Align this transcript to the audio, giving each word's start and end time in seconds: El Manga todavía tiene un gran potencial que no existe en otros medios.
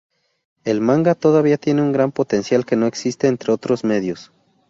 El 0.63 0.81
Manga 0.81 1.13
todavía 1.13 1.57
tiene 1.59 1.83
un 1.83 1.91
gran 1.91 2.11
potencial 2.11 2.65
que 2.65 2.75
no 2.75 2.87
existe 2.87 3.27
en 3.27 3.37
otros 3.49 3.83
medios. 3.83 4.31